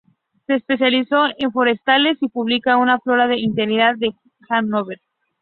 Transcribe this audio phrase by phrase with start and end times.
[0.47, 4.09] Se especializó en forestales, y publica una flora del hinterland de
[4.49, 4.99] Hanover.